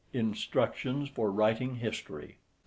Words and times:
INSTRUCTIONS 0.13 1.09
FOR 1.09 1.29
WRITING 1.31 1.75
HISTORY. 1.75 2.39